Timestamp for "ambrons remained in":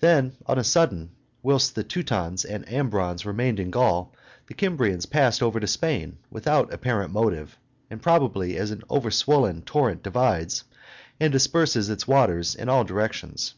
2.68-3.70